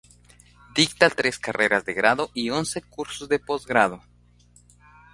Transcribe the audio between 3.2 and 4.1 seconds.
de postgrado.